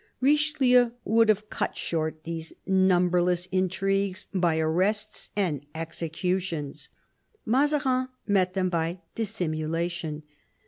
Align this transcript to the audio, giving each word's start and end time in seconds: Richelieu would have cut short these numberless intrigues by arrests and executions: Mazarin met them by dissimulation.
Richelieu 0.19 0.93
would 1.03 1.29
have 1.29 1.51
cut 1.51 1.77
short 1.77 2.23
these 2.23 2.53
numberless 2.65 3.45
intrigues 3.51 4.25
by 4.33 4.57
arrests 4.57 5.29
and 5.35 5.63
executions: 5.75 6.89
Mazarin 7.45 8.07
met 8.25 8.55
them 8.55 8.69
by 8.69 9.01
dissimulation. 9.13 10.23